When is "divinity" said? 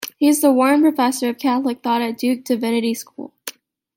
2.43-2.95